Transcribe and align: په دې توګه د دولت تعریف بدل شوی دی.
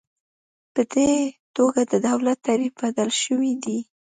په 0.73 0.81
دې 0.93 1.11
توګه 1.57 1.81
د 1.91 1.93
دولت 2.07 2.37
تعریف 2.47 2.73
بدل 2.83 3.09
شوی 3.23 3.51
دی. 3.63 3.79